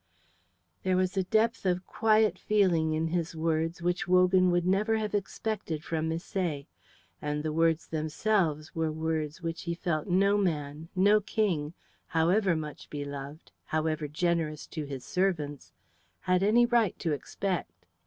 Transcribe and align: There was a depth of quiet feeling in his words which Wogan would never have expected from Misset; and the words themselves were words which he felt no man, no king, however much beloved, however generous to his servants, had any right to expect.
There 0.81 0.97
was 0.97 1.15
a 1.15 1.21
depth 1.21 1.63
of 1.63 1.85
quiet 1.85 2.39
feeling 2.39 2.93
in 2.93 3.09
his 3.09 3.35
words 3.35 3.83
which 3.83 4.07
Wogan 4.07 4.49
would 4.49 4.65
never 4.65 4.97
have 4.97 5.13
expected 5.13 5.83
from 5.83 6.09
Misset; 6.09 6.65
and 7.21 7.43
the 7.43 7.53
words 7.53 7.85
themselves 7.85 8.73
were 8.73 8.91
words 8.91 9.43
which 9.43 9.61
he 9.61 9.75
felt 9.75 10.07
no 10.07 10.39
man, 10.39 10.89
no 10.95 11.19
king, 11.21 11.75
however 12.07 12.55
much 12.55 12.89
beloved, 12.89 13.51
however 13.65 14.07
generous 14.07 14.65
to 14.65 14.85
his 14.85 15.05
servants, 15.05 15.71
had 16.21 16.41
any 16.41 16.65
right 16.65 16.97
to 16.97 17.11
expect. 17.11 17.85